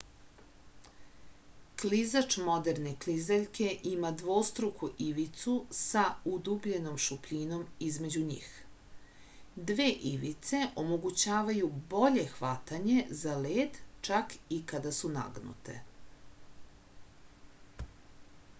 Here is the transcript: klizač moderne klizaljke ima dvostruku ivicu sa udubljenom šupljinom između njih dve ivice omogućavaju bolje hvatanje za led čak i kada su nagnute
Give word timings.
klizač 1.81 2.35
moderne 2.45 2.91
klizaljke 3.03 3.65
ima 3.89 4.09
dvostruku 4.21 4.87
ivicu 5.07 5.53
sa 5.79 6.05
udubljenom 6.31 6.95
šupljinom 7.07 7.65
između 7.89 8.23
njih 8.31 8.47
dve 9.73 9.87
ivice 10.13 10.61
omogućavaju 10.85 11.71
bolje 11.93 12.25
hvatanje 12.39 13.05
za 13.21 13.35
led 13.45 13.77
čak 14.09 14.33
i 14.57 14.61
kada 14.73 14.95
su 15.01 15.13
nagnute 15.19 15.77